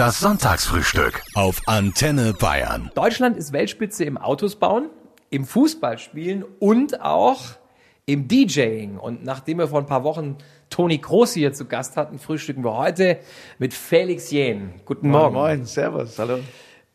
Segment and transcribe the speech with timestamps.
[0.00, 2.90] Das Sonntagsfrühstück auf Antenne Bayern.
[2.94, 4.88] Deutschland ist Weltspitze im Autos bauen,
[5.28, 7.40] im Fußballspielen und auch
[8.06, 8.96] im DJing.
[8.96, 10.38] Und nachdem wir vor ein paar Wochen
[10.70, 13.18] Toni Kroos hier zu Gast hatten, frühstücken wir heute
[13.58, 14.72] mit Felix Jähn.
[14.86, 15.34] Guten Morgen.
[15.34, 16.38] Moin, moin, servus, hallo.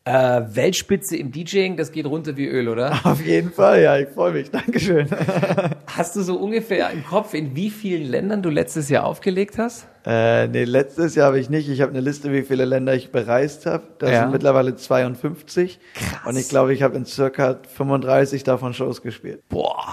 [0.08, 2.92] Äh, Weltspitze im DJing, das geht runter wie Öl, oder?
[3.04, 5.08] Auf jeden Fall, ja, ich freue mich, Dankeschön.
[5.88, 9.88] Hast du so ungefähr im Kopf, in wie vielen Ländern du letztes Jahr aufgelegt hast?
[10.06, 11.68] Äh, nee, letztes Jahr habe ich nicht.
[11.68, 13.82] Ich habe eine Liste, wie viele Länder ich bereist habe.
[13.98, 14.20] Das Ja.
[14.22, 15.80] sind mittlerweile 52.
[15.94, 16.20] Krass.
[16.24, 19.42] Und ich glaube, ich habe in circa 35 davon Shows gespielt.
[19.48, 19.84] Boah.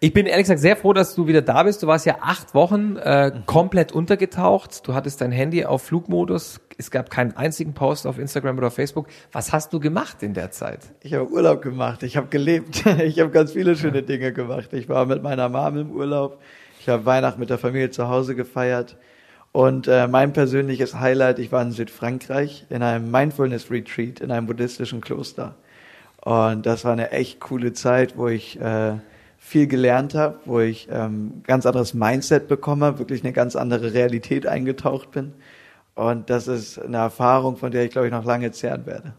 [0.00, 1.84] Ich bin ehrlich gesagt sehr froh, dass du wieder da bist.
[1.84, 4.86] Du warst ja acht Wochen äh, komplett untergetaucht.
[4.88, 6.60] Du hattest dein Handy auf Flugmodus.
[6.78, 9.06] Es gab keinen einzigen Post auf Instagram oder Facebook.
[9.32, 10.80] Was hast du gemacht in der Zeit?
[11.02, 12.84] Ich habe Urlaub gemacht, ich habe gelebt.
[13.04, 14.72] Ich habe ganz viele schöne Dinge gemacht.
[14.72, 16.40] Ich war mit meiner Mom im Urlaub.
[16.80, 18.96] Ich habe Weihnachten mit der Familie zu Hause gefeiert.
[19.52, 24.46] Und äh, mein persönliches Highlight, ich war in Südfrankreich in einem Mindfulness Retreat in einem
[24.46, 25.54] buddhistischen Kloster.
[26.20, 28.94] Und das war eine echt coole Zeit, wo ich äh,
[29.38, 34.46] viel gelernt habe, wo ich ähm, ganz anderes Mindset bekomme, wirklich eine ganz andere Realität
[34.46, 35.34] eingetaucht bin.
[35.94, 39.14] Und das ist eine Erfahrung, von der ich glaube ich noch lange zehren werde.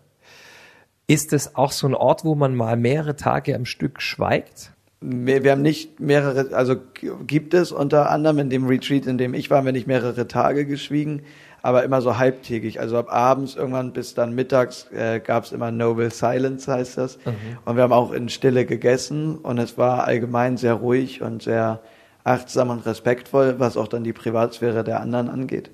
[1.08, 4.72] Ist es auch so ein Ort, wo man mal mehrere Tage am Stück schweigt?
[5.02, 6.78] Wir haben nicht mehrere, also
[7.28, 10.28] gibt es unter anderem in dem Retreat, in dem ich war, haben wir nicht mehrere
[10.28, 11.22] Tage geschwiegen,
[11.62, 12.80] aber immer so halbtägig.
[12.80, 17.20] Also ab abends irgendwann bis dann mittags äh, gab es immer Noble Silence, heißt das.
[17.66, 21.82] Und wir haben auch in Stille gegessen und es war allgemein sehr ruhig und sehr
[22.24, 25.70] achtsam und respektvoll, was auch dann die Privatsphäre der anderen angeht.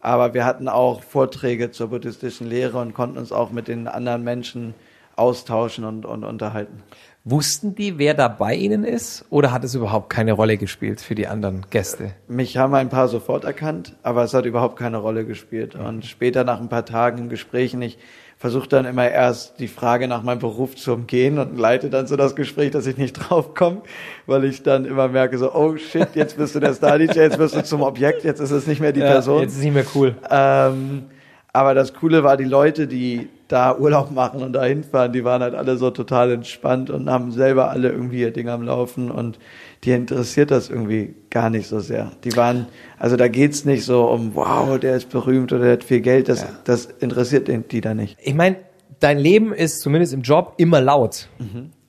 [0.00, 4.24] Aber wir hatten auch Vorträge zur buddhistischen Lehre und konnten uns auch mit den anderen
[4.24, 4.74] Menschen
[5.16, 6.82] austauschen und, und unterhalten.
[7.24, 9.26] Wussten die, wer da bei ihnen ist?
[9.28, 12.12] Oder hat es überhaupt keine Rolle gespielt für die anderen Gäste?
[12.28, 15.74] Mich haben ein paar sofort erkannt, aber es hat überhaupt keine Rolle gespielt.
[15.74, 17.98] Und später nach ein paar Tagen in Gesprächen, ich
[18.40, 22.16] versuche dann immer erst die Frage nach meinem Beruf zu umgehen und leite dann so
[22.16, 23.82] das Gespräch, dass ich nicht draufkomme,
[24.26, 27.54] weil ich dann immer merke so, oh shit, jetzt bist du der Star-DJ, jetzt wirst
[27.54, 29.42] du zum Objekt, jetzt ist es nicht mehr die Person.
[29.42, 30.14] Jetzt ist nicht mehr cool.
[30.30, 31.04] Ähm,
[31.52, 35.42] aber das Coole war, die Leute, die da Urlaub machen und da hinfahren, die waren
[35.42, 39.38] halt alle so total entspannt und haben selber alle irgendwie ihr Ding am Laufen und
[39.84, 42.12] die interessiert das irgendwie gar nicht so sehr.
[42.24, 42.66] Die waren,
[42.98, 46.28] also da geht's nicht so um, wow, der ist berühmt oder der hat viel Geld,
[46.28, 48.18] das, das interessiert die da nicht.
[48.20, 48.56] Ich meine,
[49.00, 51.28] dein Leben ist zumindest im Job immer laut.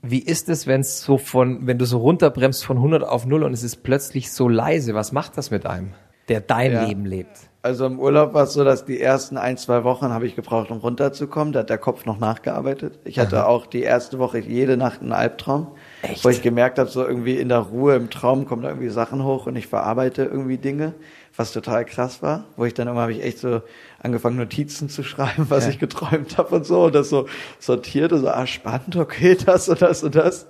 [0.02, 3.44] Wie ist es, wenn es so von, wenn du so runterbremst von 100 auf 0
[3.44, 4.96] und es ist plötzlich so leise?
[4.96, 5.94] Was macht das mit einem,
[6.30, 6.86] der dein Ja.
[6.86, 7.52] Leben lebt?
[7.64, 10.72] Also im Urlaub war es so, dass die ersten ein, zwei Wochen habe ich gebraucht,
[10.72, 11.54] um runterzukommen.
[11.54, 12.98] Da hat der Kopf noch nachgearbeitet.
[13.04, 15.68] Ich hatte auch die erste Woche jede Nacht einen Albtraum,
[16.02, 16.26] Echt?
[16.26, 19.24] wo ich gemerkt habe, so irgendwie in der Ruhe im Traum kommen da irgendwie Sachen
[19.24, 20.94] hoch und ich verarbeite irgendwie Dinge,
[21.36, 22.46] was total krass war.
[22.56, 23.62] Wo ich dann immer habe ich echt so
[24.02, 27.28] angefangen Notizen zu schreiben, was ich geträumt habe und so und das so
[27.60, 30.48] sortiert und so, ah spannend, okay, das und das und das.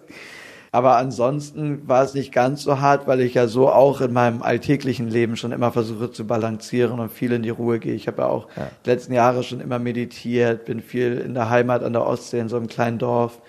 [0.73, 4.41] Aber ansonsten war es nicht ganz so hart, weil ich ja so auch in meinem
[4.41, 7.93] alltäglichen Leben schon immer versuche zu balancieren und viel in die Ruhe gehe.
[7.93, 8.47] Ich habe ja auch
[8.85, 12.47] die letzten Jahre schon immer meditiert, bin viel in der Heimat an der Ostsee in
[12.47, 13.41] so einem kleinen Dorf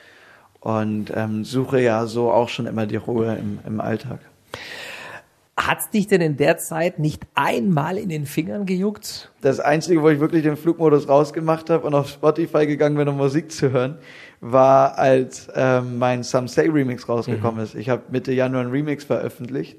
[0.63, 4.21] und ähm, suche ja so auch schon immer die Ruhe im, im Alltag.
[5.57, 9.31] Hat's dich denn in der Zeit nicht einmal in den Fingern gejuckt?
[9.43, 13.17] Das Einzige, wo ich wirklich den Flugmodus rausgemacht habe und auf Spotify gegangen bin, um
[13.17, 13.99] Musik zu hören,
[14.41, 17.75] war, als ähm, mein Some Say Remix rausgekommen ist.
[17.75, 19.77] Ich habe Mitte Januar einen Remix veröffentlicht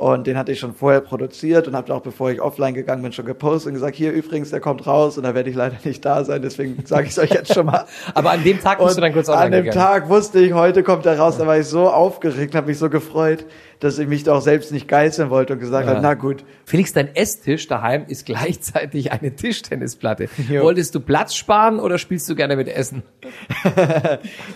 [0.00, 3.12] und den hatte ich schon vorher produziert und habe auch, bevor ich offline gegangen bin,
[3.12, 6.02] schon gepostet und gesagt, hier übrigens, der kommt raus und da werde ich leider nicht
[6.06, 7.84] da sein, deswegen sage ich es euch jetzt schon mal.
[8.14, 9.78] Aber an dem Tag bist Und du dann kurz an online dem gegangen.
[9.86, 12.88] Tag wusste ich, heute kommt er raus, da war ich so aufgeregt, habe mich so
[12.88, 13.44] gefreut,
[13.80, 15.90] dass ich mich doch selbst nicht geißeln wollte und gesagt Ja.
[15.90, 20.30] habe, na gut, Felix, dein Esstisch daheim ist gleichzeitig eine Tischtennisplatte.
[20.48, 20.62] Jo.
[20.62, 23.02] Wolltest du Platz sparen oder spielst du gerne mit Essen?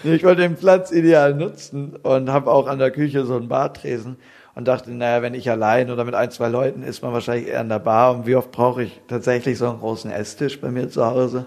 [0.05, 4.17] Ich wollte den Platz ideal nutzen und habe auch an der Küche so einen Bartresen
[4.55, 7.61] und dachte, naja, wenn ich allein oder mit ein, zwei Leuten ist man wahrscheinlich eher
[7.61, 8.15] in der Bar.
[8.17, 11.47] Und wie oft brauche ich tatsächlich so einen großen Esstisch bei mir zu Hause?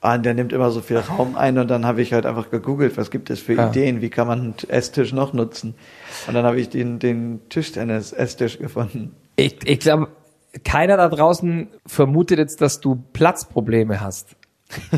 [0.00, 2.96] Und der nimmt immer so viel Raum ein und dann habe ich halt einfach gegoogelt,
[2.96, 3.68] was gibt es für Ah.
[3.68, 5.74] Ideen, wie kann man einen Esstisch noch nutzen?
[6.26, 9.14] Und dann habe ich den, den Tischtennis-Esstisch gefunden.
[9.36, 10.08] Ich, ich glaube,
[10.64, 14.34] keiner da draußen vermutet jetzt, dass du Platzprobleme hast.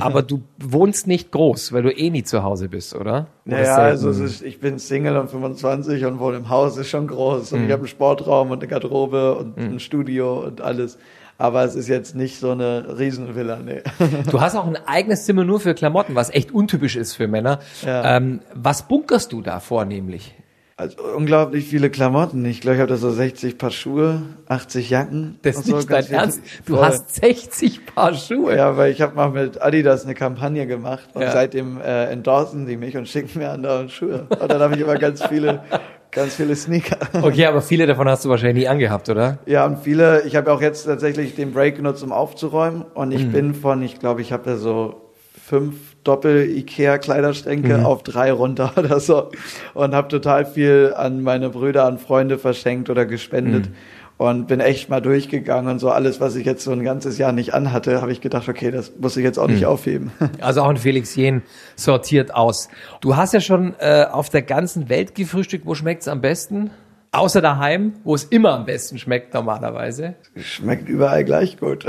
[0.01, 3.27] Aber du wohnst nicht groß, weil du eh nie zu Hause bist, oder?
[3.45, 7.53] Naja, also ist, ich bin Single und 25 und wohne im Haus, ist schon groß.
[7.53, 10.99] Und ich habe einen Sportraum und eine Garderobe und ein Studio und alles.
[11.37, 13.83] Aber es ist jetzt nicht so eine Riesenvilla, nee.
[14.31, 17.59] Du hast auch ein eigenes Zimmer nur für Klamotten, was echt untypisch ist für Männer.
[17.85, 18.17] Ja.
[18.17, 20.35] Ähm, was bunkerst du da vornehmlich?
[20.77, 22.45] Also unglaublich viele Klamotten.
[22.45, 25.39] Ich glaube, ich habe da so 60 Paar Schuhe, 80 Jacken.
[25.43, 26.41] Das ist so, nicht dein Ernst.
[26.67, 26.85] Du Voll.
[26.85, 28.57] hast 60 Paar Schuhe.
[28.57, 31.31] Ja, weil ich habe mal mit Adidas eine Kampagne gemacht und Ja.
[31.31, 34.27] seitdem äh, endorsen die mich und schicken mir andauernd Schuhe.
[34.29, 35.63] Und dann habe ich immer ganz viele,
[36.11, 36.99] ganz viele Sneaker.
[37.23, 39.39] Okay, aber viele davon hast du wahrscheinlich nie angehabt, oder?
[39.47, 42.83] Ja, und viele, ich habe auch jetzt tatsächlich den Break genutzt, um aufzuräumen.
[42.95, 43.15] Und Mhm.
[43.15, 47.87] ich bin von, ich glaube, ich habe da so fünf Doppel-Ikea-Kleiderschränke Mhm.
[47.87, 49.31] auf drei runter oder so.
[49.75, 53.67] Und habe total viel an meine Brüder, an Freunde verschenkt oder gespendet.
[53.69, 53.75] Mhm.
[54.17, 57.33] Und bin echt mal durchgegangen und so alles, was ich jetzt so ein ganzes Jahr
[57.33, 59.55] nicht anhatte, habe ich gedacht, okay, das muss ich jetzt auch Mhm.
[59.55, 60.13] nicht aufheben.
[60.41, 61.43] Also auch ein Felix Jen
[61.75, 62.69] sortiert aus.
[63.01, 65.67] Du hast ja schon äh, auf der ganzen Welt gefrühstückt.
[65.67, 66.71] Wo schmeckt's am besten?
[67.15, 70.15] Außer daheim, wo es immer am besten schmeckt normalerweise.
[70.37, 71.87] Schmeckt überall gleich gut.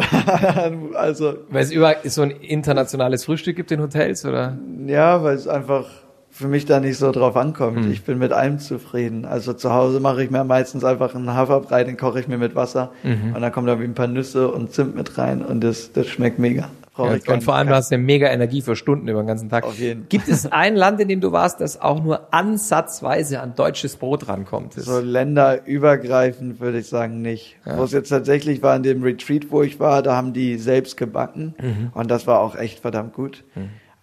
[0.96, 4.58] also Weil es überall so ein internationales Frühstück gibt in Hotels, oder?
[4.86, 5.86] Ja, weil es einfach
[6.30, 7.86] für mich da nicht so drauf ankommt.
[7.86, 7.92] Hm.
[7.92, 9.26] Ich bin mit allem zufrieden.
[9.26, 12.56] Also zu Hause mache ich mir meistens einfach einen Haferbrei, den koche ich mir mit
[12.56, 13.34] Wasser Mhm.
[13.36, 16.08] und dann kommt da wie ein paar Nüsse und Zimt mit rein und das, das
[16.08, 16.68] schmeckt mega.
[16.96, 19.28] Brauche Ja, ich und vor allem, du hast eine mega Energie für Stunden über den
[19.28, 19.66] ganzen Tag.
[19.66, 20.08] Auf jeden.
[20.08, 24.28] Gibt es ein Land, in dem du warst, das auch nur ansatzweise an deutsches Brot
[24.30, 24.74] rankommt?
[24.74, 27.58] So länderübergreifend würde ich sagen nicht.
[27.66, 30.98] Wo es jetzt tatsächlich war in dem Retreat, wo ich war, da haben die selbst
[30.98, 31.92] gebacken Mhm.
[31.94, 33.44] und das war auch echt verdammt gut.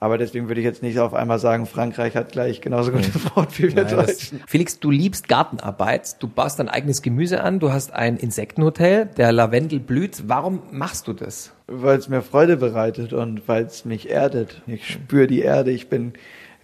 [0.00, 3.56] Aber deswegen würde ich jetzt nicht auf einmal sagen, Frankreich hat gleich genauso gutes Brot
[3.58, 4.40] wie wir Nein, Deutschen.
[4.48, 9.30] Felix, du liebst Gartenarbeit, du baust dein eigenes Gemüse an, du hast ein Insektenhotel, der
[9.30, 10.24] Lavendel blüht.
[10.26, 11.52] Warum machst du das?
[11.74, 14.60] Weil es mir Freude bereitet und weil es mich erdet.
[14.66, 16.12] Ich spüre die Erde, ich bin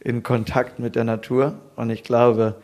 [0.01, 2.57] in Kontakt mit der Natur und ich glaube,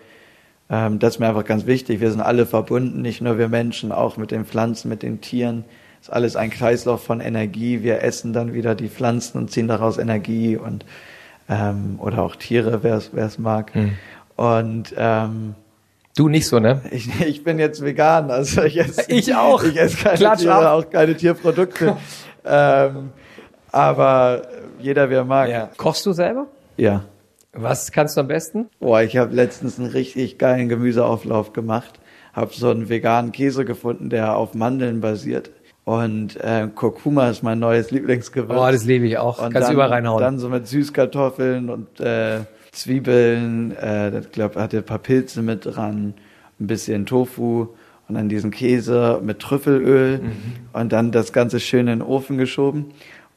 [0.69, 2.00] ähm, das ist mir einfach ganz wichtig.
[2.00, 5.64] Wir sind alle verbunden, nicht nur wir Menschen, auch mit den Pflanzen, mit den Tieren.
[6.00, 7.82] ist alles ein Kreislauf von Energie.
[7.82, 10.85] Wir essen dann wieder die Pflanzen und ziehen daraus Energie und
[11.49, 13.73] ähm, oder auch Tiere, wer es mag.
[14.37, 15.55] Und ähm,
[16.17, 16.81] Du nicht so, ne?
[16.93, 19.64] ich, ich bin jetzt vegan, also ich esse, Ich auch.
[19.64, 20.85] Ich esse keine Klatsch Tiere, ab.
[20.85, 21.96] auch keine Tierprodukte.
[22.44, 23.11] ähm,
[23.73, 24.43] aber
[24.79, 25.49] jeder, wer mag.
[25.49, 25.70] Ja.
[25.76, 26.46] Kochst du selber?
[26.76, 27.05] ja.
[27.56, 28.69] Was kannst du am besten?
[28.81, 32.00] Boah, ich habe letztens einen richtig geilen Gemüseauflauf gemacht.
[32.32, 35.52] Hab so einen veganen Käse gefunden, der auf Mandeln basiert.
[35.85, 38.58] Und äh, Kurkuma ist mein neues Lieblingsgewürz.
[38.58, 39.41] Oh, das liebe ich auch.
[39.41, 40.20] Und Kannst dann, überall reinhauen.
[40.20, 42.41] Dann so mit Süßkartoffeln und äh,
[42.73, 46.14] Zwiebeln, äh, ich glaube, hatte ein paar Pilze mit dran,
[46.58, 47.69] ein bisschen Tofu
[48.09, 50.33] und dann diesen Käse mit Trüffelöl Mhm.
[50.73, 52.87] und dann das Ganze schön in den Ofen geschoben.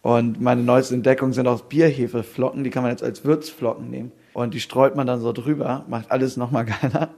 [0.02, 4.12] Und meine neueste Entdeckung sind auch Bierhefeflocken, die kann man jetzt als Würzflocken nehmen.
[4.38, 7.10] Und die streut man dann so drüber, macht alles nochmal geiler.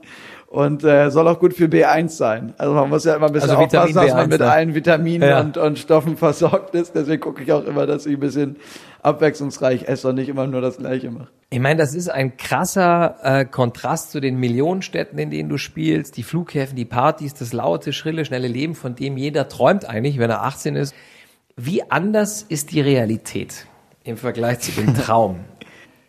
[0.46, 2.54] Und äh, soll auch gut für B1 sein.
[2.56, 4.48] Also man muss ja immer ein bisschen Also aufpassen, dass man B1 mit da.
[4.50, 5.40] allen Vitaminen Ja.
[5.40, 6.94] und, und Stoffen versorgt ist.
[6.94, 8.56] Deswegen gucke ich auch immer, dass ich ein bisschen
[9.02, 11.28] abwechslungsreich esse und nicht immer nur das Gleiche mache.
[11.50, 16.16] Ich meine, das ist ein krasser äh, Kontrast zu den Millionenstädten, in denen du spielst,
[16.16, 20.30] die Flughäfen, die Partys, das laute, schrille, schnelle Leben, von dem jeder träumt eigentlich, wenn
[20.30, 20.94] er 18 ist.
[21.56, 23.66] Wie anders ist die Realität
[24.04, 25.40] im Vergleich zu dem Traum?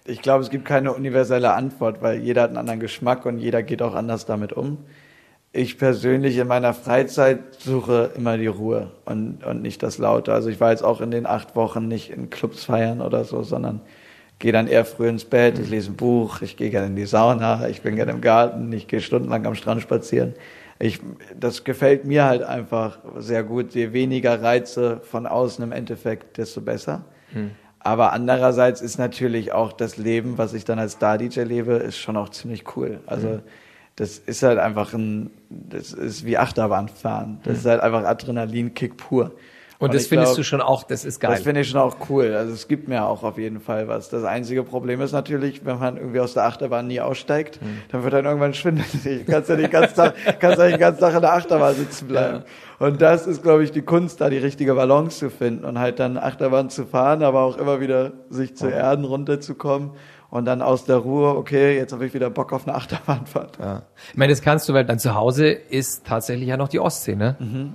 [0.06, 3.62] Ich glaube, es gibt keine universelle Antwort, weil jeder hat einen anderen Geschmack und jeder
[3.62, 4.80] geht auch anders damit um.
[5.54, 10.34] Ich persönlich in meiner Freizeit suche immer die Ruhe und, und nicht das Laute.
[10.34, 13.44] Also ich war jetzt auch in den acht Wochen nicht in Clubs feiern oder so,
[13.44, 13.82] sondern
[14.40, 17.06] gehe dann eher früh ins Bett, ich lese ein Buch, ich gehe gerne in die
[17.06, 20.34] Sauna, ich bin gerne im Garten, ich gehe stundenlang am Strand spazieren.
[20.80, 21.00] Ich,
[21.40, 23.76] das gefällt mir halt einfach sehr gut.
[23.76, 27.06] Je weniger Reize von außen im Endeffekt, desto besser.
[27.84, 32.16] Aber andererseits ist natürlich auch das Leben, was ich dann als Star-DJ lebe, ist schon
[32.16, 33.00] auch ziemlich cool.
[33.08, 33.42] Also
[33.96, 37.40] das ist halt einfach ein, das ist wie Achterbahnfahren.
[37.44, 39.32] Das ist halt einfach Adrenalinkick pur.
[39.82, 41.32] Und, das findest glaub, du schon auch, das ist geil.
[41.32, 42.34] Das finde ich schon auch cool.
[42.36, 44.10] Also es gibt mir auch auf jeden Fall was.
[44.10, 47.80] Das einzige Problem ist natürlich, wenn man irgendwie aus der Achterbahn nie aussteigt, Hm.
[47.92, 49.26] dann wird dann irgendwann schwindelig.
[49.28, 52.44] Kannst ja nicht Tag, kannst ja nicht den ganzen Tag in der Achterbahn sitzen bleiben.
[52.80, 56.00] Und das ist, glaube ich, die Kunst, da die richtige Balance zu finden und halt
[56.00, 59.92] dann Achterbahn zu fahren, aber auch immer wieder sich zu erden, runterzukommen
[60.30, 63.58] und dann aus der Ruhe, okay, jetzt habe ich wieder Bock auf eine Achterbahnfahrt.
[63.60, 63.84] Ja.
[64.12, 67.36] Ich meine, das kannst du, weil dein Zuhause ist tatsächlich ja noch die Ostsee, ne?
[67.40, 67.74] Mhm.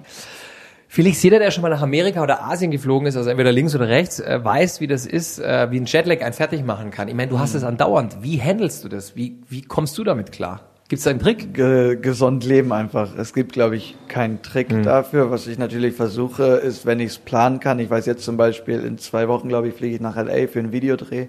[0.89, 3.89] Felix, jeder, der schon mal nach Amerika oder Asien geflogen ist, also entweder links oder
[3.89, 7.09] rechts, äh, weiß, wie das ist, äh, wie ein Jetlag einen fertig machen kann.
[7.09, 7.59] Ich meine, du hast Mhm.
[7.59, 8.19] es andauernd.
[8.23, 9.17] Wie handelst du das?
[9.17, 10.61] Wie, wie kommst du damit klar?
[10.89, 11.53] Gibt es da einen Trick?
[11.53, 13.17] ge gesund leben einfach.
[13.19, 15.33] Es gibt, glaube ich, keinen Trick dafür.
[15.33, 17.81] Was ich natürlich versuche, ist, wenn ich es planen kann.
[17.81, 20.61] Ich weiß jetzt zum Beispiel, in zwei Wochen, glaube ich, fliege ich nach LA für
[20.61, 21.27] einen Videodreh.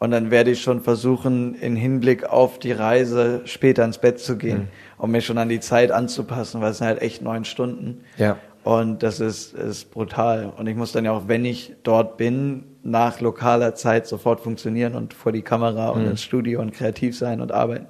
[0.00, 4.36] Und dann werde ich schon versuchen, in Hinblick auf die Reise später ins Bett zu
[4.36, 8.02] gehen, um mich schon an die Zeit anzupassen, weil es sind halt echt neun Stunden.
[8.16, 8.36] Ja.
[8.64, 10.52] Und das ist, ist brutal.
[10.56, 14.94] Und ich muss dann ja auch, wenn ich dort bin, nach lokaler Zeit sofort funktionieren
[14.94, 17.86] und vor die Kamera und ins Studio und kreativ sein und arbeiten.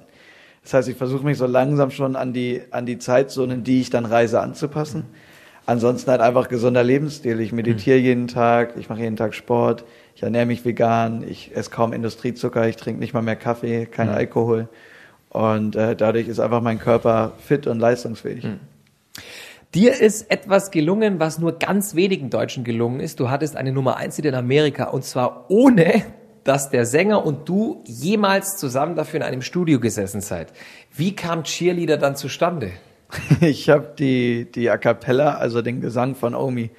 [0.63, 3.89] Das heißt, ich versuche mich so langsam schon an die, an die Zeitzonen, die ich
[3.89, 5.05] dann reise, anzupassen.
[5.65, 7.39] Ansonsten halt einfach gesunder Lebensstil.
[7.39, 9.85] Ich meditiere jeden Tag, ich mache jeden Tag Sport,
[10.15, 14.09] ich ernähre mich vegan, ich esse kaum Industriezucker, ich trinke nicht mal mehr Kaffee, kein
[14.09, 14.67] Alkohol.
[15.29, 18.45] Und äh, dadurch ist einfach mein Körper fit und leistungsfähig.
[19.75, 23.19] Dir ist etwas gelungen, was nur ganz wenigen Deutschen gelungen ist.
[23.19, 26.03] Du hattest eine Nummer eins in Amerika und zwar ohne,
[26.43, 30.51] dass der Sänger und du jemals zusammen dafür in einem Studio gesessen seid.
[30.95, 32.71] Wie kam Cheerleader dann zustande?
[33.41, 36.71] Ich habe die, die A Cappella, also den Gesang von Omi,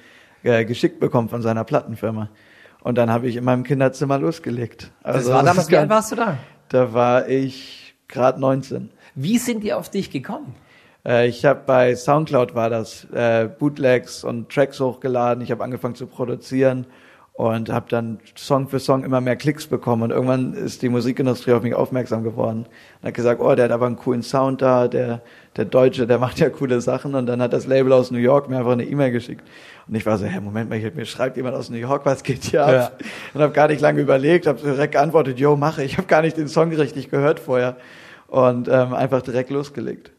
[0.43, 2.29] äh, geschickt bekommen von seiner Plattenfirma.
[2.81, 4.91] Und dann habe ich in meinem Kinderzimmer losgelegt.
[5.03, 6.37] Also Das war damals, wie alt warst du da?
[6.69, 8.89] Da war ich gerade 19.
[9.15, 10.55] Wie sind die auf dich gekommen?
[11.05, 15.43] Äh, ich habe bei Soundcloud war das äh, Bootlegs und Tracks hochgeladen.
[15.43, 16.85] Ich habe angefangen zu produzieren
[17.33, 20.03] und habe dann Song für Song immer mehr Klicks bekommen.
[20.03, 22.65] Und irgendwann ist die Musikindustrie auf mich aufmerksam geworden
[23.01, 25.21] und hat gesagt, oh, der hat aber einen coolen Sound da, der
[25.57, 27.15] der Deutsche, der macht ja coole Sachen.
[27.15, 29.43] Und dann hat das Label aus New York mir einfach eine E-Mail geschickt.
[29.87, 32.43] Und ich war so, hä, Moment mal, mir schreibt jemand aus New York, was geht
[32.43, 32.71] hier ab?
[32.71, 32.91] Ja.
[33.33, 35.83] Und habe gar nicht lange überlegt, habe direkt geantwortet, yo, mache.
[35.83, 37.75] Ich habe gar nicht den Song richtig gehört vorher
[38.27, 40.11] und ähm, einfach direkt losgelegt.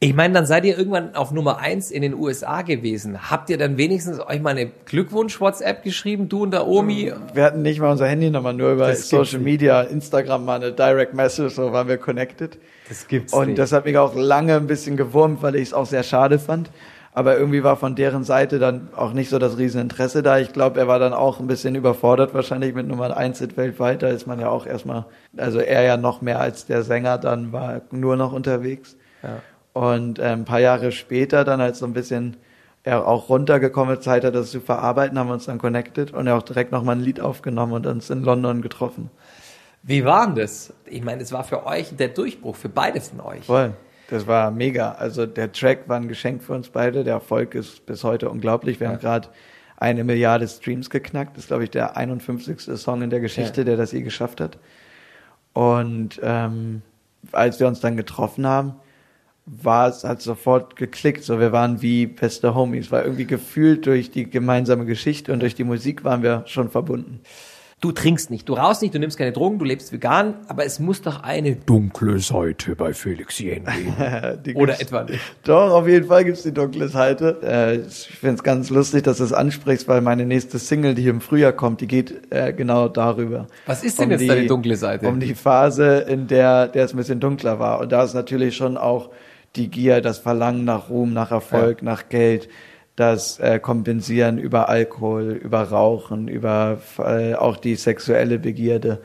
[0.00, 3.32] Ich meine, dann seid ihr irgendwann auf Nummer eins in den USA gewesen.
[3.32, 7.12] Habt ihr dann wenigstens euch mal eine Glückwunsch-WhatsApp geschrieben, du und der Omi?
[7.34, 9.40] Wir hatten nicht mal unser Handynummer, nur über Das Social.
[9.40, 12.58] Media, Instagram mal eine Direct Message, so waren wir connected.
[12.88, 13.58] Das gibt's Und nicht.
[13.58, 16.70] das hat mich auch lange ein bisschen gewurmt, weil ich es auch sehr schade fand.
[17.12, 20.38] Aber irgendwie war von deren Seite dann auch nicht so das Rieseninteresse da.
[20.38, 24.04] Ich glaube, er war dann auch ein bisschen überfordert wahrscheinlich mit Nummer 1 Hit weltweit.
[24.04, 27.50] Da ist man ja auch erstmal, also er ja noch mehr als der Sänger dann
[27.50, 28.96] war nur noch unterwegs.
[29.24, 29.42] Ja.
[29.78, 32.36] Und äh, ein paar Jahre später, dann als so ein bisschen
[32.82, 36.36] er auch runtergekommen Zeit hat, das zu verarbeiten, haben wir uns dann connected und er
[36.36, 39.08] auch direkt nochmal ein Lied aufgenommen und uns in London getroffen.
[39.84, 40.72] Wie war denn das?
[40.86, 43.44] Ich meine, es war für euch der Durchbruch, für beide von euch.
[43.44, 43.72] Voll.
[44.10, 44.92] Das war mega.
[44.92, 47.04] Also der Track war ein Geschenk für uns beide.
[47.04, 48.80] Der Erfolg ist bis heute unglaublich.
[48.80, 49.28] Wir haben gerade
[49.76, 51.36] eine Milliarde Streams geknackt.
[51.36, 52.58] Das ist, glaube ich, der 51.
[52.76, 53.64] Song in der Geschichte, Ja.
[53.66, 54.58] der das je geschafft hat.
[55.52, 56.82] Und ähm,
[57.30, 58.74] als wir uns dann getroffen haben,
[59.50, 61.24] war es hat sofort geklickt.
[61.24, 62.92] So, wir waren wie beste Homies.
[62.92, 67.20] War irgendwie gefühlt durch die gemeinsame Geschichte und durch die Musik waren wir schon verbunden.
[67.80, 70.80] Du trinkst nicht, du rauchst nicht, du nimmst keine Drogen, du lebst vegan, aber es
[70.80, 73.94] muss doch eine dunkle Seite bei Felix Jen geben.
[74.44, 75.20] Die Oder etwa nicht.
[75.44, 77.38] Doch, auf jeden Fall gibt's die dunkle Seite.
[77.40, 81.06] Äh, ich finde es ganz lustig, dass du es ansprichst, weil meine nächste Single, die
[81.06, 83.46] im Frühjahr kommt, die geht äh, genau darüber.
[83.66, 85.06] Was ist denn jetzt deine dunkle Seite?
[85.06, 87.78] Um die Phase, in der, der es ein bisschen dunkler war.
[87.78, 89.10] Und da ist natürlich schon auch
[89.56, 92.48] die Gier, das Verlangen nach Ruhm, nach Erfolg, nach Geld,
[92.96, 99.00] das äh, Kompensieren über Alkohol, über Rauchen, über äh, auch die sexuelle Begierde.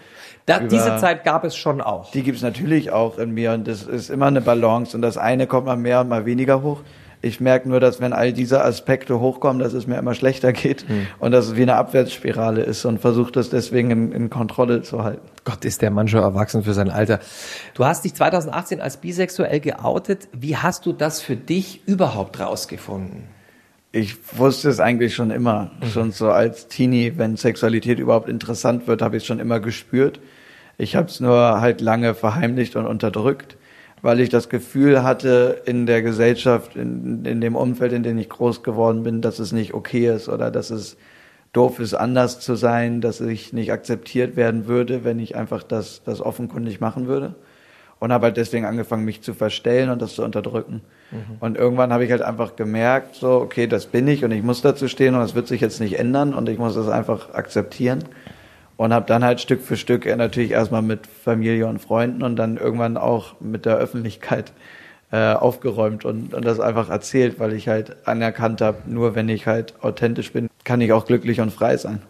[0.45, 2.11] Da, über- diese Zeit gab es schon auch.
[2.11, 5.45] die gibt's natürlich auch in mir und das ist immer eine Balance und das eine
[5.47, 6.81] kommt mal mehr und mal weniger hoch.
[7.23, 10.85] Ich merke nur, dass wenn all diese Aspekte hochkommen, dass es mir immer schlechter geht
[11.19, 15.05] und dass es wie eine Abwärtsspirale ist und versuche das deswegen in, in Kontrolle zu
[15.05, 15.21] halten.
[15.45, 17.21] Gott, ist der Mann schon erwachsen für sein Alter.
[17.75, 20.27] Du hast dich 2018 als bisexuell geoutet.
[20.33, 23.23] Wie hast du das für dich überhaupt rausgefunden?
[23.93, 29.01] Ich wusste es eigentlich schon immer, schon so als Teenie, wenn Sexualität überhaupt interessant wird,
[29.01, 30.19] habe ich es schon immer gespürt.
[30.77, 33.55] Ich habe es nur halt lange verheimlicht und unterdrückt,
[34.03, 38.27] weil ich das Gefühl hatte in der Gesellschaft, in, in dem Umfeld, in dem ich
[38.27, 40.97] groß geworden bin, dass es nicht okay ist oder dass es
[41.53, 46.03] doof ist, anders zu sein, dass ich nicht akzeptiert werden würde, wenn ich einfach das,
[46.03, 47.33] das offenkundig machen würde.
[47.99, 50.81] Und habe halt deswegen angefangen, mich zu verstellen und das zu unterdrücken.
[51.39, 54.61] Und irgendwann habe ich halt einfach gemerkt, so, okay, das bin ich und ich muss
[54.61, 58.03] dazu stehen und das wird sich jetzt nicht ändern und ich muss das einfach akzeptieren.
[58.75, 62.35] Und habe dann halt Stück für Stück äh, natürlich erstmal mit Familie und Freunden und
[62.35, 64.51] dann irgendwann auch mit der Öffentlichkeit
[65.11, 69.45] äh, aufgeräumt und, und das einfach erzählt, weil ich halt anerkannt habe, nur wenn ich
[69.45, 72.01] halt authentisch bin, kann ich auch glücklich und frei sein.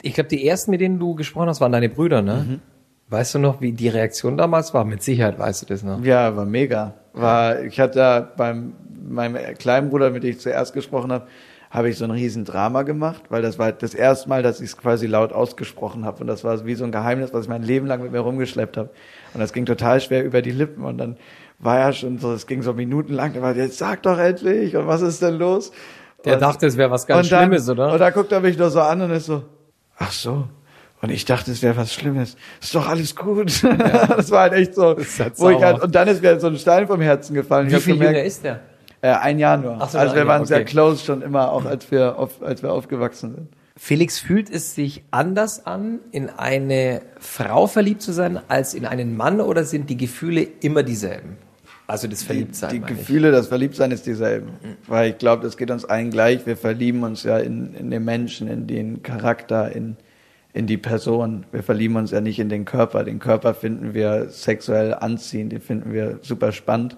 [0.00, 2.46] Ich glaube, die ersten, mit denen du gesprochen hast, waren deine Brüder, ne?
[2.48, 2.60] Mhm.
[3.08, 4.84] Weißt du noch, wie die Reaktion damals war?
[4.84, 6.02] Mit Sicherheit weißt du das noch.
[6.04, 6.94] Ja, war mega.
[7.12, 8.74] War, ich hatte da beim
[9.08, 11.26] meinem kleinen Bruder, mit dem ich zuerst gesprochen habe,
[11.74, 14.68] habe ich so ein riesen Drama gemacht, weil das war das erste Mal, dass ich
[14.70, 17.64] es quasi laut ausgesprochen habe und das war wie so ein Geheimnis, was ich mein
[17.64, 18.90] Leben lang mit mir rumgeschleppt habe
[19.34, 21.16] und das ging total schwer über die Lippen und dann
[21.58, 24.86] war ja schon so, es ging so minutenlang, der war jetzt sag doch endlich und
[24.86, 25.72] was ist denn los?
[26.24, 27.92] Der und, dachte, es wäre was ganz dann, Schlimmes, oder?
[27.92, 29.42] Und da guckt er mich nur so an und ist so,
[29.98, 30.44] ach so.
[31.02, 32.36] Und ich dachte, es wäre was Schlimmes.
[32.62, 33.62] Ist doch alles gut.
[34.08, 36.56] das war halt echt so, halt wo ich halt, und dann ist mir so ein
[36.56, 37.70] Stein vom Herzen gefallen.
[37.70, 38.60] Wie viel jünger ist der?
[39.04, 39.76] Äh, ein Jahr nur.
[39.80, 40.64] Ach so, also wir waren sehr okay.
[40.64, 43.48] close schon immer, auch als wir, auf, als wir aufgewachsen sind.
[43.76, 49.14] Felix, fühlt es sich anders an, in eine Frau verliebt zu sein, als in einen
[49.14, 51.36] Mann oder sind die Gefühle immer dieselben?
[51.86, 52.70] Also das Verliebtsein.
[52.70, 52.98] Die, die meine ich.
[53.00, 54.52] Gefühle, das Verliebtsein ist dieselben.
[54.86, 56.46] Weil ich glaube, das geht uns allen gleich.
[56.46, 59.98] Wir verlieben uns ja in, in den Menschen, in den Charakter, in,
[60.54, 61.44] in die Person.
[61.52, 63.04] Wir verlieben uns ja nicht in den Körper.
[63.04, 66.96] Den Körper finden wir sexuell anziehend, den finden wir super spannend.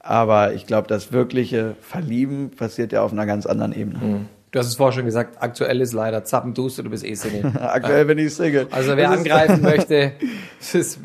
[0.00, 4.26] Aber ich glaube, das wirkliche Verlieben passiert ja auf einer ganz anderen Ebene.
[4.50, 7.52] Du hast es vorher schon gesagt, aktuell ist leider Zappenduster, du bist eh Single.
[7.60, 8.66] Aktuell bin ich Single.
[8.72, 10.12] Also wer angreifen möchte,
[10.58, 10.98] ist,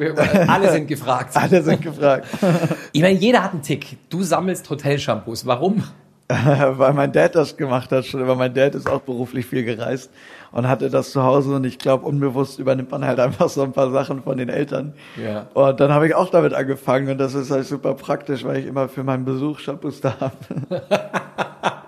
[0.48, 1.36] alle sind gefragt.
[1.38, 2.28] Alle sind gefragt.
[2.92, 3.98] Ich meine, jeder hat einen Tick.
[4.10, 5.46] Du sammelst Hotelshampoos.
[5.46, 5.84] Warum?
[6.28, 10.10] weil mein Dad das gemacht hat schon, weil mein Dad ist auch beruflich viel gereist
[10.52, 13.74] und hatte das zu Hause und ich glaube, unbewusst übernimmt man halt einfach so ein
[13.74, 14.94] paar Sachen von den Eltern.
[15.24, 15.48] Ja.
[15.54, 18.66] Und dann habe ich auch damit angefangen und das ist halt super praktisch, weil ich
[18.66, 20.36] immer für meinen Besuch Shampoos da habe.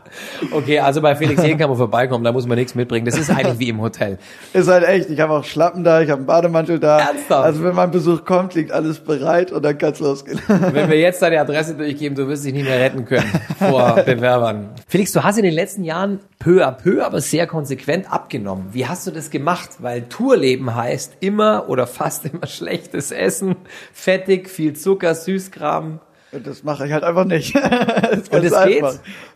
[0.51, 3.05] Okay, also bei Felix Jägen kann man vorbeikommen, da muss man nichts mitbringen.
[3.05, 4.17] Das ist eigentlich wie im Hotel.
[4.53, 6.99] Ist halt echt, ich habe auch Schlappen da, ich habe einen Bademantel da.
[6.99, 7.43] Ernsthaft?
[7.43, 10.39] Also wenn mein Besuch kommt, liegt alles bereit und dann kann's losgehen.
[10.47, 14.69] Wenn wir jetzt deine Adresse durchgeben, du wirst dich nicht mehr retten können vor Bewerbern.
[14.87, 18.67] Felix, du hast in den letzten Jahren peu à peu, aber sehr konsequent abgenommen.
[18.71, 19.69] Wie hast du das gemacht?
[19.79, 23.55] Weil Tourleben heißt immer oder fast immer schlechtes Essen,
[23.93, 25.99] fettig, viel Zucker, Süßkram.
[26.31, 27.55] Und das mache ich halt einfach nicht.
[28.11, 28.83] ist Und es geht?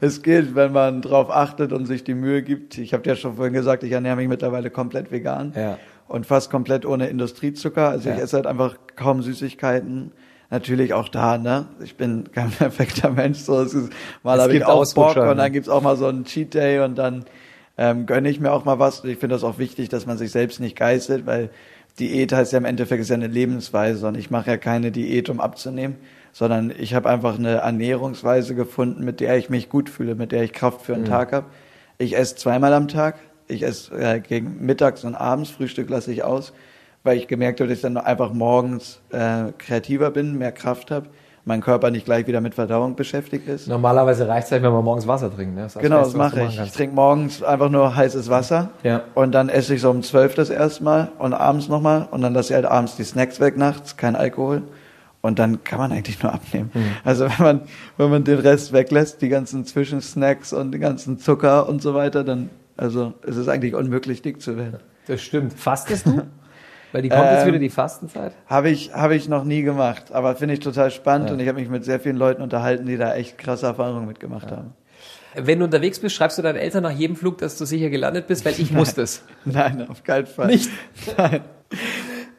[0.01, 2.77] Es geht, wenn man drauf achtet und sich die Mühe gibt.
[2.77, 5.77] Ich habe ja schon vorhin gesagt, ich ernähre mich mittlerweile komplett vegan Ja.
[6.07, 7.89] und fast komplett ohne Industriezucker.
[7.89, 8.23] Also ich Ja.
[8.23, 10.11] esse halt einfach kaum Süßigkeiten.
[10.49, 11.67] Natürlich auch da, ne?
[11.81, 13.39] Ich bin kein perfekter Mensch.
[13.39, 13.89] So, es ist,
[14.21, 15.35] mal Es habe ich auch Bock und ne?
[15.35, 17.23] dann gibt's auch mal so einen Cheat Day und dann
[17.77, 19.05] ähm, gönne ich mir auch mal was.
[19.05, 21.51] Ich finde das auch wichtig, dass man sich selbst nicht geißelt, weil
[21.99, 25.29] Diät heißt ja im Endeffekt ist ja eine Lebensweise und ich mache ja keine Diät,
[25.29, 25.95] um abzunehmen,
[26.31, 30.43] sondern ich habe einfach eine Ernährungsweise gefunden, mit der ich mich gut fühle, mit der
[30.43, 31.47] ich Kraft für einen Tag habe.
[31.97, 33.15] Ich esse zweimal am Tag.
[33.47, 35.49] Ich esse äh, gegen mittags und abends.
[35.49, 36.53] Frühstück lasse ich aus,
[37.03, 41.09] weil ich gemerkt habe, dass ich dann einfach morgens äh, kreativer bin, mehr Kraft habe,
[41.43, 43.67] mein Körper nicht gleich wieder mit Verdauung beschäftigt ist.
[43.67, 45.55] Normalerweise reicht es halt, wenn man morgens Wasser trinkt.
[45.55, 45.63] Ne?
[45.63, 46.61] Das das Genau, das du mache ich.
[46.61, 48.69] Ich trinke morgens einfach nur heißes Wasser.
[48.83, 49.01] Ja.
[49.15, 52.07] Und dann esse ich so um zwölf das erste Mal und abends nochmal.
[52.09, 54.61] Und dann lasse ich halt abends die Snacks weg nachts, kein Alkohol.
[55.21, 56.71] Und dann kann man eigentlich nur abnehmen.
[56.73, 56.83] Mhm.
[57.03, 57.61] Also wenn man,
[57.97, 62.23] wenn man den Rest weglässt, die ganzen Zwischensnacks und den ganzen Zucker und so weiter,
[62.23, 64.79] dann, also es ist eigentlich unmöglich, dick zu werden.
[65.07, 65.53] Das stimmt.
[65.53, 66.23] Fastest du?
[66.91, 68.33] Weil die kommt jetzt Ähm, wieder die Fastenzeit.
[68.47, 71.33] Habe ich, habe ich noch nie gemacht, aber finde ich total spannend Ja.
[71.35, 74.51] und ich habe mich mit sehr vielen Leuten unterhalten, die da echt krasse Erfahrungen mitgemacht
[74.51, 74.73] haben.
[75.35, 78.27] Wenn du unterwegs bist, schreibst du deinen Eltern nach jedem Flug, dass du sicher gelandet
[78.27, 79.23] bist, weil ich muss das.
[79.45, 80.47] Nein, auf keinen Fall.
[80.47, 80.69] Nicht?
[81.17, 81.41] Nein.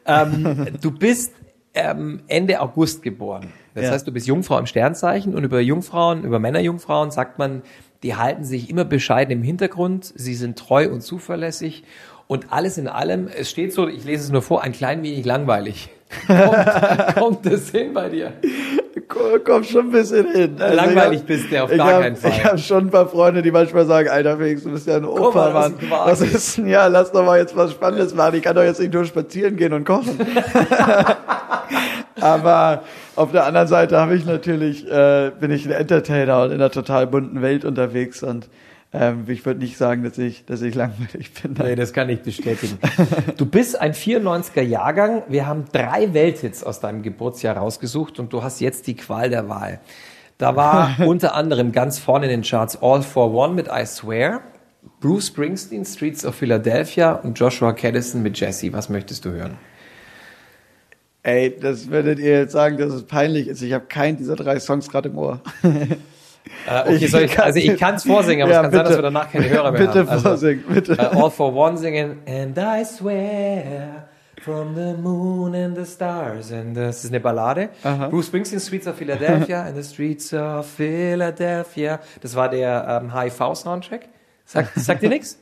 [0.05, 1.33] ähm, du bist
[1.73, 3.47] ähm, Ende August geboren.
[3.73, 3.91] Das Ja.
[3.91, 7.61] heißt, du bist Jungfrau im Sternzeichen und über Jungfrauen, über Männerjungfrauen sagt man,
[8.03, 11.83] die halten sich immer bescheiden im Hintergrund, sie sind treu und zuverlässig
[12.27, 15.25] und alles in allem, es steht so, ich lese es nur vor, ein klein wenig
[15.25, 15.89] langweilig.
[16.27, 18.33] kommt, kommt das hin bei dir?
[19.07, 20.55] Komm, komm schon ein bisschen hin.
[20.59, 22.31] Also Langweilig hab- bist du auf gar hab, keinen Fall.
[22.31, 25.05] Ich habe schon ein paar Freunde, die manchmal sagen, Alter Felix, du bist ja ein
[25.05, 25.89] Opa, mal, was Mann.
[25.89, 28.35] Was ist denn, ja, lass doch mal jetzt was Spannendes machen.
[28.35, 30.19] Ich kann doch jetzt nicht nur spazieren gehen und kochen.
[32.19, 32.83] Aber
[33.15, 36.69] auf der anderen Seite habe ich natürlich, äh, bin ich ein Entertainer und in einer
[36.69, 38.49] total bunten Welt unterwegs und
[38.93, 41.55] ähm, ich würde nicht sagen, dass ich, dass ich langweilig bin.
[41.57, 42.77] Nee, das kann ich bestätigen.
[43.37, 45.23] Du bist ein 94er Jahrgang.
[45.27, 49.49] Wir haben drei Welthits aus deinem Geburtsjahr rausgesucht und du hast jetzt die Qual der
[49.49, 49.79] Wahl.
[50.37, 54.41] Da war unter anderem ganz vorne in den Charts All for One mit I Swear,
[54.99, 58.73] Bruce Springsteen, Streets of Philadelphia und Joshua Caddison mit Jesse.
[58.73, 59.57] Was möchtest du hören?
[61.23, 63.61] Ey, das würdet ihr jetzt sagen, dass es peinlich ist.
[63.61, 65.39] Ich habe keinen dieser drei Songs gerade im Ohr.
[66.67, 68.97] Äh, okay, ich, also ich kann es vorsingen, aber Ja, es kann sein, dass bitte.
[68.99, 70.09] wir danach keine Hörer mehr Bitte haben.
[70.09, 70.93] Also, vorsingen, bitte.
[70.93, 72.17] äh, All for One singen.
[72.27, 74.07] And I swear
[74.41, 76.51] from the moon and the stars.
[76.51, 77.69] And das ist eine Ballade.
[78.09, 82.01] Bruce Springsteen, Streets of Philadelphia and the Streets of Philadelphia.
[82.21, 84.01] Das war der ähm, HIV-Soundtrack.
[84.45, 85.37] Sagt, sagt dir nix?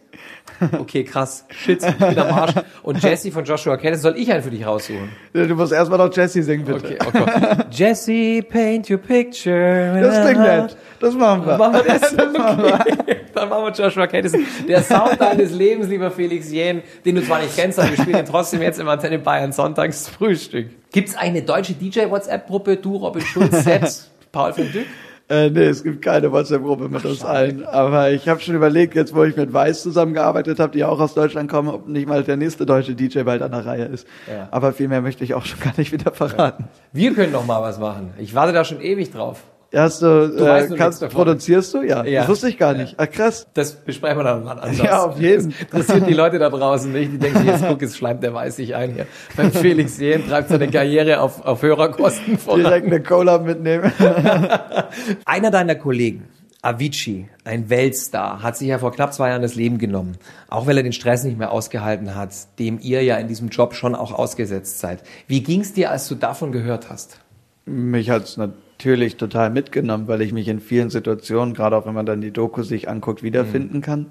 [0.80, 1.46] Okay, krass.
[1.50, 2.54] Shit, ich bin am Arsch.
[2.84, 5.10] Und Jesse von Joshua Caddison, soll ich einen für dich raussuchen?
[5.34, 6.98] Du musst erstmal noch Jesse singen, bitte.
[7.06, 7.64] Okay, okay.
[7.72, 10.00] Jesse, paint your picture.
[10.00, 10.78] Das klingt nett.
[11.00, 11.58] Das machen wir.
[11.58, 12.16] Machen wir das?
[13.02, 13.18] Okay.
[13.34, 14.46] Dann machen wir Joshua Caddison.
[14.68, 18.18] Der Sound deines Lebens, lieber Felix Jähn, den du zwar nicht kennst, aber wir spielen
[18.20, 20.70] ihn trotzdem jetzt im Antenne Bayern Sonntags Frühstück.
[20.92, 24.86] Gibt's eine deutsche DJ-WhatsApp-Gruppe, du, Robin Schulz, Set, Paul van Dyck?
[25.32, 27.64] Äh, nee, es gibt keine WhatsApp-Gruppe mit uns allen.
[27.64, 31.00] Aber ich habe schon überlegt, jetzt wo ich mit Weiß zusammengearbeitet habe, die ja auch
[31.00, 34.06] aus Deutschland kommen, ob nicht mal der nächste deutsche DJ bald an der Reihe ist.
[34.30, 34.50] Ja.
[34.52, 36.66] Aber viel mehr möchte ich auch schon gar nicht wieder verraten.
[36.92, 38.14] Wir können noch mal was machen.
[38.18, 39.42] Ich warte da schon ewig drauf.
[39.74, 41.82] Hast du, Du äh, nur kannst, produzierst du?
[41.82, 42.04] Ja.
[42.04, 42.22] Ja.
[42.22, 42.96] Das wusste ich gar nicht.
[42.98, 43.48] Ah, krass.
[43.54, 44.78] Das besprechen wir dann mal anders.
[44.78, 45.52] Ja, auf jeden.
[45.52, 47.14] Das interessiert die Leute da draußen nicht.
[47.14, 49.08] Die denken, jetzt guck, es schleimt der weiß sich ein hier.
[49.38, 52.62] Beim Felix Jähn treibt seine Karriere auf, auf Hörerkosten voran.
[52.62, 53.94] Direkt eine Cola mitnehmen.
[55.26, 56.28] Einer deiner Kollegen,
[56.62, 60.18] Avicii, ein Weltstar, hat sich ja vor knapp zwei Jahren das Leben genommen.
[60.50, 63.74] Auch weil er den Stress nicht mehr ausgehalten hat, dem ihr ja in diesem Job
[63.74, 65.02] schon auch ausgesetzt seid.
[65.28, 67.20] Wie ging's dir, als du davon gehört hast?
[67.66, 68.71] Mich hat's natürlich
[69.18, 72.64] total mitgenommen, weil ich mich in vielen Situationen, gerade auch wenn man dann die Doku
[72.64, 74.08] sich anguckt, wiederfinden kann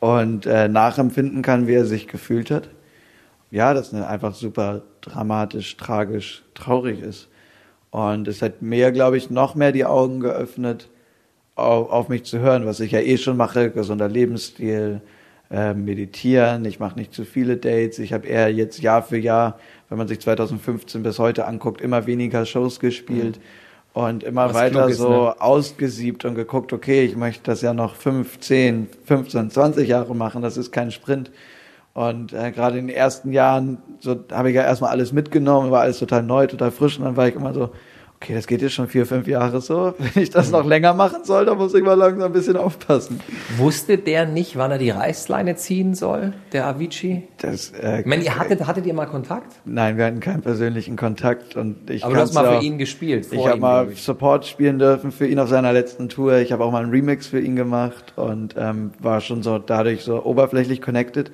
[0.00, 2.68] und äh, nachempfinden kann, wie er sich gefühlt hat.
[3.50, 7.28] Ja, das ist einfach super dramatisch, tragisch, traurig ist.
[7.90, 10.88] Und es hat mir, glaube ich, noch mehr die Augen geöffnet,
[11.54, 15.00] auf, auf mich zu hören, was ich ja eh schon mache, gesunder Lebensstil,
[15.50, 19.60] äh, meditieren, ich mache nicht zu viele Dates, ich habe eher jetzt Jahr für Jahr,
[19.88, 23.38] wenn man sich 2015 bis heute anguckt, immer weniger Shows gespielt
[23.94, 25.40] und immer Was weiter ist, so ne?
[25.40, 30.42] ausgesiebt und geguckt, okay, ich möchte das ja noch 5, 10, 15, 20 Jahre machen,
[30.42, 31.30] das ist kein Sprint.
[31.94, 35.82] Und äh, gerade in den ersten Jahren so habe ich ja erstmal alles mitgenommen, war
[35.82, 37.70] alles total neu, total frisch und dann war ich immer so,
[38.24, 39.94] okay, das geht jetzt schon vier, fünf Jahre so.
[40.14, 43.20] Wenn ich das noch länger machen soll, dann muss ich mal langsam ein bisschen aufpassen.
[43.58, 47.28] Wusste der nicht, wann er die Reißleine ziehen soll, der Avicii?
[47.38, 49.52] Das, äh, Ich meine, ihr hattet, hattet ihr mal Kontakt?
[49.66, 52.78] Nein, wir hatten keinen persönlichen Kontakt und ich Aber du hast mal ja- für ihn
[52.78, 53.28] gespielt.
[53.30, 53.88] Ich habe mal.
[53.94, 56.38] Support spielen dürfen für ihn auf seiner letzten Tour.
[56.38, 60.02] Ich habe auch mal einen Remix für ihn gemacht und ähm, war schon so dadurch
[60.02, 61.30] so oberflächlich connected.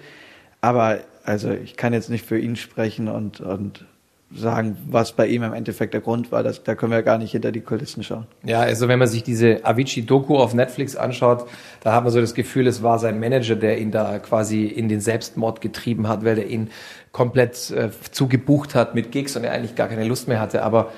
[0.61, 3.85] Aber also ich kann jetzt nicht für ihn sprechen und und
[4.33, 6.43] sagen, was bei ihm im Endeffekt der Grund war.
[6.43, 8.27] Das, da können wir gar nicht hinter die Kulissen schauen.
[8.45, 11.47] Ja, also wenn man sich diese Avicii-Doku auf Netflix anschaut,
[11.83, 14.89] da hat man so das Gefühl, es war sein Manager, der ihn da quasi in
[14.89, 16.71] den Selbstmord getrieben hat, weil der ihn
[17.13, 20.63] komplett äh, zugebucht hat mit Gigs und er eigentlich gar keine Lust mehr hatte.
[20.63, 20.91] Aber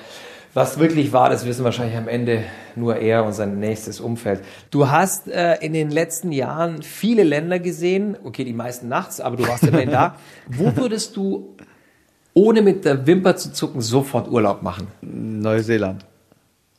[0.55, 2.45] was wirklich war, das wissen wahrscheinlich am Ende
[2.77, 4.43] nur er und sein nächstes Umfeld.
[4.71, 9.37] Du hast äh, in den letzten Jahren viele Länder gesehen, okay, die meisten nachts, aber
[9.37, 10.17] du warst immerhin da.
[10.47, 11.57] Wo würdest du,
[12.35, 14.89] ohne mit der Wimper zu zucken, sofort Urlaub machen?
[15.01, 16.05] Neuseeland.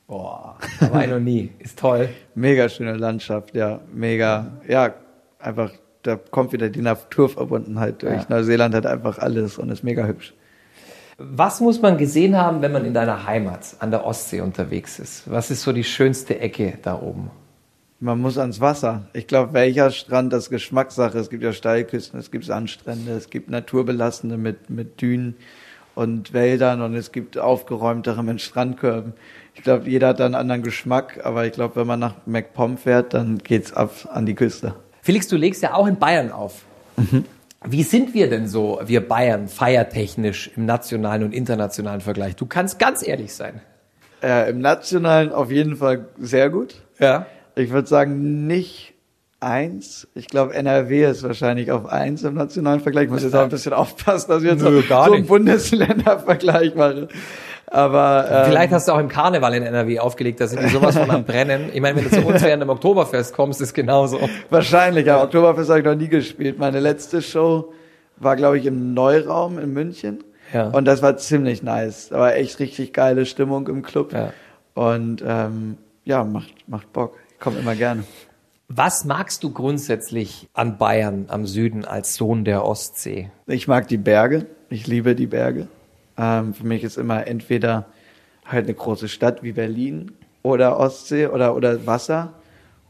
[0.08, 1.52] Boah, war ich noch nie.
[1.60, 2.10] Ist toll.
[2.36, 4.94] Mega schöne Landschaft, ja, mega, ja,
[5.40, 8.14] einfach, da kommt wieder die Naturverbundenheit durch.
[8.14, 8.26] Ja.
[8.30, 10.34] Neuseeland hat einfach alles und ist mega hübsch.
[11.18, 15.30] Was muss man gesehen haben, wenn man in deiner Heimat an der Ostsee unterwegs ist?
[15.30, 17.30] Was ist so die schönste Ecke da oben?
[18.04, 19.04] Man muss ans Wasser.
[19.14, 21.18] Ich glaube, welcher Strand, das ist Geschmackssache.
[21.18, 25.38] Es gibt ja Steilküsten, es gibt Sandstrände, es gibt naturbelassene mit, mit Dünen
[25.96, 29.14] und Wäldern und es gibt aufgeräumtere mit Strandkörben.
[29.56, 32.78] Ich glaube, jeder hat da einen anderen Geschmack, aber ich glaube, wenn man nach MacPom
[32.78, 34.76] fährt, dann geht's ab an die Küste.
[35.02, 36.66] Felix, du legst ja auch in Bayern auf.
[37.64, 42.36] Wie sind wir denn so, wir Bayern, feiertechnisch im nationalen und internationalen Vergleich?
[42.36, 43.62] Du kannst ganz ehrlich sein.
[44.22, 46.76] Äh, Im Nationalen auf jeden Fall sehr gut.
[47.00, 47.28] Ja.
[47.56, 48.94] Ich würde sagen, nicht
[49.40, 50.08] eins.
[50.16, 53.06] Ich glaube, NRW ist wahrscheinlich auf eins im nationalen Vergleich.
[53.06, 55.26] Ich muss jetzt auch ein bisschen aufpassen, dass ich jetzt Nö, so, einen.
[55.26, 57.10] Bundesländervergleich mache.
[57.68, 60.96] Aber ähm, Vielleicht hast du auch im Karneval in NRW aufgelegt, da sind die sowas
[60.98, 61.72] von am Brennen.
[61.74, 64.20] Ich meine, wenn du zu uns während dem Oktoberfest kommst, ist genauso.
[64.52, 65.24] wahrscheinlich, ja.
[65.24, 66.60] Oktoberfest habe ich noch nie gespielt.
[66.60, 67.74] Meine letzte Show
[68.18, 70.24] war, glaube ich, im Neuraum in München.
[70.54, 70.68] Ja.
[70.68, 72.10] Und das war ziemlich nice.
[72.10, 74.14] Da war echt richtig geile Stimmung im Club.
[74.14, 74.34] Ja.
[74.76, 77.18] Und ähm, ja, macht, macht Bock.
[77.44, 78.06] Ich komme immer gerne.
[78.70, 83.32] Was magst du grundsätzlich an Bayern am Süden als Sohn der Ostsee?
[83.48, 84.46] Ich mag die Berge.
[84.70, 85.68] Ich liebe die Berge.
[86.18, 87.88] Ähm, für mich ist immer entweder
[88.46, 92.32] halt eine große Stadt wie Berlin oder Ostsee oder, oder Wasser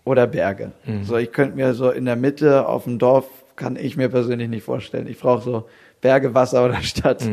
[0.05, 0.71] oder Berge.
[1.01, 4.49] So, ich könnte mir so in der Mitte auf dem Dorf kann ich mir persönlich
[4.49, 5.07] nicht vorstellen.
[5.07, 5.67] Ich brauche so
[5.99, 7.27] Berge, Wasser oder Stadt.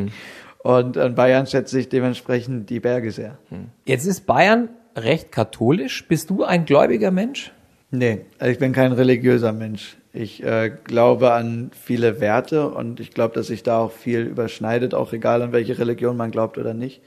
[0.62, 3.36] Und in Bayern schätze ich dementsprechend die Berge sehr.
[3.84, 6.06] Jetzt ist Bayern recht katholisch.
[6.06, 7.52] Bist du ein gläubiger Mensch?
[7.90, 9.96] Nee, also ich bin kein religiöser Mensch.
[10.12, 14.94] Ich äh, glaube an viele Werte und ich glaube, dass sich da auch viel überschneidet,
[14.94, 17.00] auch egal an welche Religion man glaubt oder nicht.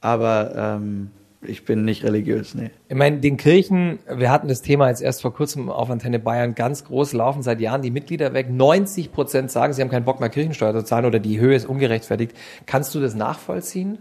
[0.00, 1.10] Aber ähm,
[1.46, 2.70] ich bin nicht religiös, nee.
[2.88, 6.54] Ich meine, den Kirchen, wir hatten das Thema jetzt erst vor kurzem auf Antenne Bayern
[6.54, 8.50] ganz groß laufen, seit Jahren die Mitglieder weg.
[8.50, 11.66] 90 Prozent sagen, sie haben keinen Bock mehr Kirchensteuer zu zahlen oder die Höhe ist
[11.66, 12.34] ungerechtfertigt.
[12.66, 13.98] Kannst du das nachvollziehen?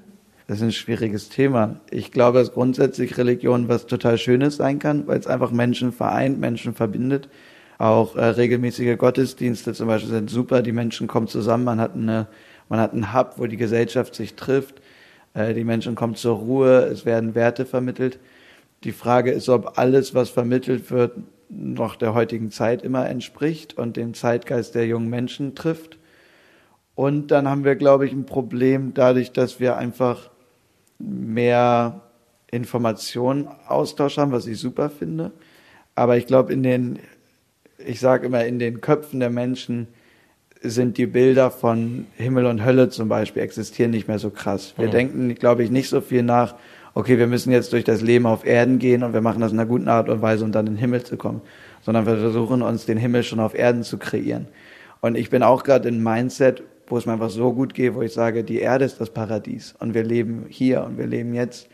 [0.47, 1.77] Das ist ein schwieriges Thema.
[1.89, 6.39] Ich glaube, dass grundsätzlich Religion was total Schönes sein kann, weil es einfach Menschen vereint,
[6.39, 7.29] Menschen verbindet.
[7.77, 10.61] Auch äh, regelmäßige Gottesdienste zum Beispiel sind super.
[10.61, 11.63] Die Menschen kommen zusammen.
[11.63, 12.27] Man hat eine,
[12.69, 14.81] man hat einen Hub, wo die Gesellschaft sich trifft.
[15.33, 16.85] Äh, die Menschen kommen zur Ruhe.
[16.85, 18.19] Es werden Werte vermittelt.
[18.83, 21.13] Die Frage ist, ob alles, was vermittelt wird,
[21.49, 25.97] noch der heutigen Zeit immer entspricht und den Zeitgeist der jungen Menschen trifft.
[26.95, 30.29] Und dann haben wir, glaube ich, ein Problem dadurch, dass wir einfach
[31.03, 32.01] mehr
[32.51, 35.31] Informationen Austausch haben, was ich super finde.
[35.95, 36.99] Aber ich glaube, in den,
[37.77, 39.87] ich sage immer, in den Köpfen der Menschen
[40.61, 44.73] sind die Bilder von Himmel und Hölle zum Beispiel existieren nicht mehr so krass.
[44.77, 44.91] Wir mhm.
[44.91, 46.55] denken, glaube ich, nicht so viel nach,
[46.93, 49.59] okay, wir müssen jetzt durch das Leben auf Erden gehen und wir machen das in
[49.59, 51.41] einer guten Art und Weise, um dann in den Himmel zu kommen,
[51.81, 54.47] sondern wir versuchen uns den Himmel schon auf Erden zu kreieren.
[55.01, 58.01] Und ich bin auch gerade in Mindset, wo es mir einfach so gut geht, wo
[58.01, 61.69] ich sage, die Erde ist das Paradies und wir leben hier und wir leben jetzt.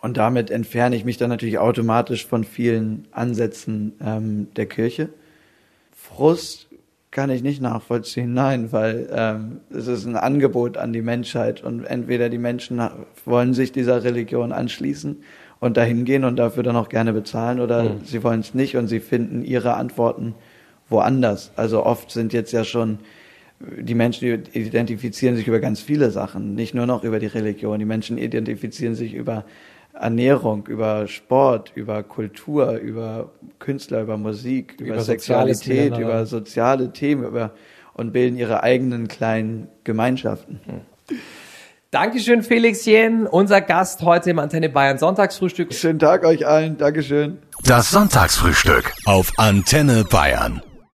[0.00, 5.08] Und damit entferne ich mich dann natürlich automatisch von vielen Ansätzen ähm, der Kirche.
[5.92, 6.68] Frust
[7.10, 11.84] kann ich nicht nachvollziehen, nein, weil ähm, es ist ein Angebot an die Menschheit und
[11.84, 12.80] entweder die Menschen
[13.24, 15.16] wollen sich dieser Religion anschließen
[15.58, 18.04] und dahin gehen und dafür dann auch gerne bezahlen oder mhm.
[18.04, 20.34] sie wollen es nicht und sie finden ihre Antworten
[20.88, 21.52] woanders.
[21.56, 22.98] Also oft sind jetzt ja schon
[23.60, 27.78] die Menschen identifizieren sich über ganz viele Sachen, nicht nur noch über die Religion.
[27.78, 29.44] Die Menschen identifizieren sich über
[29.94, 37.24] Ernährung, über Sport, über Kultur, über Künstler, über Musik, über, über Sexualität, über soziale Themen,
[37.24, 37.52] über
[37.94, 40.60] und bilden ihre eigenen kleinen Gemeinschaften.
[40.66, 41.18] Hm.
[41.90, 45.72] Dankeschön, Felix Jen, unser Gast heute im Antenne Bayern Sonntagsfrühstück.
[45.72, 46.76] Schönen Tag euch allen.
[46.76, 47.38] Dankeschön.
[47.64, 50.60] Das Sonntagsfrühstück auf Antenne Bayern.